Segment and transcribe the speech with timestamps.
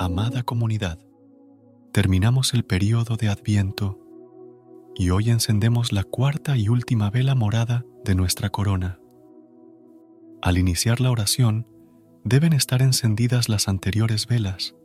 [0.00, 1.00] Amada comunidad,
[1.90, 3.98] terminamos el período de Adviento
[4.94, 9.00] y hoy encendemos la cuarta y última vela morada de nuestra corona.
[10.40, 11.66] Al iniciar la oración,
[12.22, 14.76] deben estar encendidas las anteriores velas.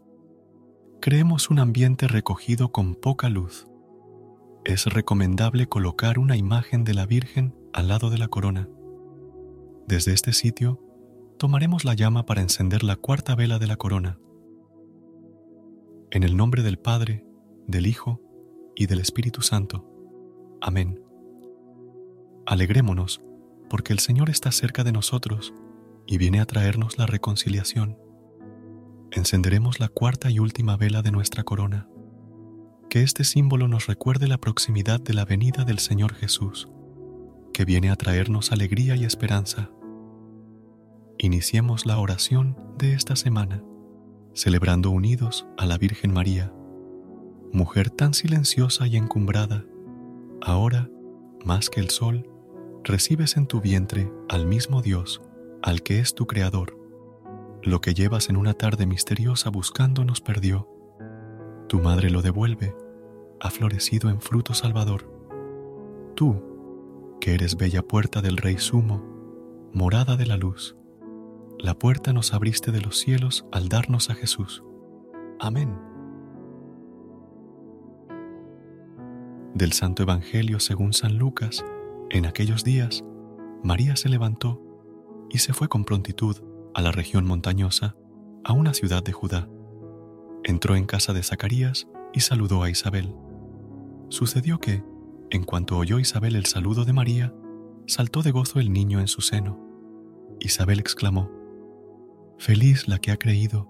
[0.99, 3.67] Creemos un ambiente recogido con poca luz.
[4.65, 8.67] Es recomendable colocar una imagen de la Virgen al lado de la corona.
[9.85, 10.81] Desde este sitio,
[11.37, 14.17] tomaremos la llama para encender la cuarta vela de la corona.
[16.13, 17.25] En el nombre del Padre,
[17.65, 18.21] del Hijo
[18.75, 19.83] y del Espíritu Santo.
[20.61, 21.01] Amén.
[22.45, 23.19] Alegrémonos,
[23.67, 25.55] porque el Señor está cerca de nosotros
[26.05, 27.97] y viene a traernos la reconciliación.
[29.09, 31.89] Encenderemos la cuarta y última vela de nuestra corona.
[32.91, 36.69] Que este símbolo nos recuerde la proximidad de la venida del Señor Jesús,
[37.55, 39.71] que viene a traernos alegría y esperanza.
[41.17, 43.63] Iniciemos la oración de esta semana,
[44.33, 46.53] celebrando unidos a la Virgen María,
[47.51, 49.65] mujer tan silenciosa y encumbrada,
[50.41, 50.89] ahora,
[51.45, 52.27] más que el sol,
[52.83, 55.21] recibes en tu vientre al mismo Dios
[55.63, 56.77] al que es tu Creador.
[57.63, 60.67] Lo que llevas en una tarde misteriosa buscando nos perdió.
[61.69, 62.75] Tu madre lo devuelve,
[63.39, 65.09] ha florecido en fruto salvador.
[66.15, 69.01] Tú, que eres bella puerta del Rey Sumo,
[69.73, 70.75] morada de la luz,
[71.63, 74.61] la puerta nos abriste de los cielos al darnos a Jesús.
[75.39, 75.79] Amén.
[79.53, 81.63] Del Santo Evangelio según San Lucas,
[82.09, 83.05] en aquellos días,
[83.63, 84.61] María se levantó
[85.29, 86.35] y se fue con prontitud
[86.73, 87.95] a la región montañosa,
[88.43, 89.47] a una ciudad de Judá.
[90.43, 93.15] Entró en casa de Zacarías y saludó a Isabel.
[94.09, 94.83] Sucedió que,
[95.29, 97.33] en cuanto oyó Isabel el saludo de María,
[97.87, 99.65] saltó de gozo el niño en su seno.
[100.41, 101.42] Isabel exclamó,
[102.43, 103.69] Feliz la que ha creído,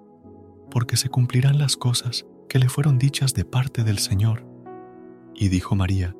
[0.71, 4.47] porque se cumplirán las cosas que le fueron dichas de parte del Señor.
[5.35, 6.15] Y dijo María,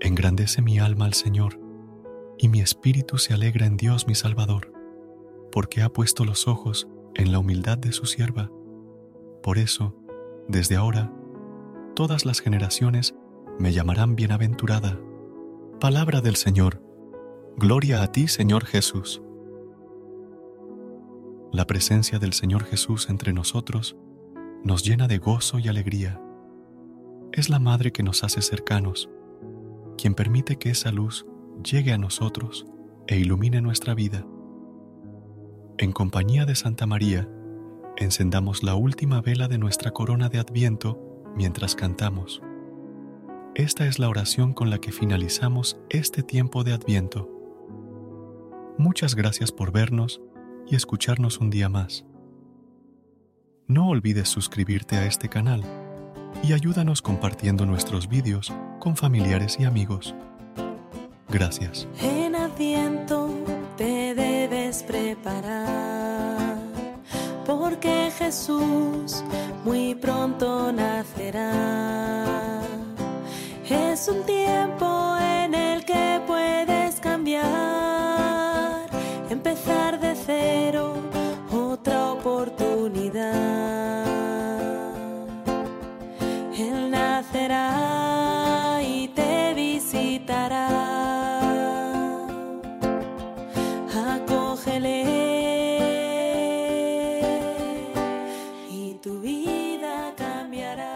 [0.00, 1.58] Engrandece mi alma al Señor
[2.36, 4.70] y mi espíritu se alegra en Dios mi Salvador,
[5.50, 8.50] porque ha puesto los ojos en la humildad de su sierva.
[9.42, 9.96] Por eso,
[10.48, 11.10] desde ahora,
[11.94, 13.14] todas las generaciones
[13.58, 15.00] me llamarán bienaventurada.
[15.80, 16.82] Palabra del Señor.
[17.56, 19.22] Gloria a ti, Señor Jesús.
[21.52, 23.96] La presencia del Señor Jesús entre nosotros
[24.64, 26.20] nos llena de gozo y alegría.
[27.32, 29.08] Es la Madre que nos hace cercanos,
[29.96, 31.24] quien permite que esa luz
[31.62, 32.66] llegue a nosotros
[33.06, 34.26] e ilumine nuestra vida.
[35.78, 37.28] En compañía de Santa María,
[37.96, 42.42] encendamos la última vela de nuestra corona de Adviento mientras cantamos.
[43.54, 47.30] Esta es la oración con la que finalizamos este tiempo de Adviento.
[48.78, 50.20] Muchas gracias por vernos
[50.68, 52.04] y escucharnos un día más.
[53.66, 55.62] No olvides suscribirte a este canal
[56.42, 60.14] y ayúdanos compartiendo nuestros vídeos con familiares y amigos.
[61.28, 61.88] Gracias.
[62.00, 62.36] En
[63.76, 66.56] te debes preparar,
[67.44, 69.22] porque Jesús
[69.64, 72.62] muy pronto nacerá.
[73.68, 74.24] Es un
[90.26, 90.68] visitará.
[94.14, 95.04] Acógele
[98.70, 100.95] y tu vida cambiará.